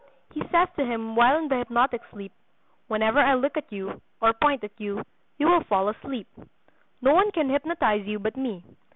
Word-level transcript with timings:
He 0.33 0.41
says 0.51 0.67
to 0.77 0.83
him 0.83 1.15
while 1.15 1.37
in 1.37 1.47
the 1.47 1.57
hypnotic 1.57 2.01
sleep: 2.09 2.31
"Whenever 2.87 3.19
I 3.19 3.35
look 3.35 3.55
at 3.55 3.71
you, 3.71 4.01
or 4.19 4.33
point 4.33 4.63
at 4.63 4.71
you, 4.81 5.03
you 5.37 5.45
will 5.45 5.63
fall 5.65 5.89
asleep. 5.89 6.27
No 7.03 7.13
one 7.13 7.31
can 7.31 7.51
hypnotize 7.51 8.07
you 8.07 8.17
but 8.17 8.35
me. 8.35 8.63